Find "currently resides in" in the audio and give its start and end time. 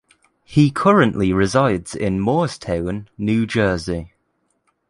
0.71-2.17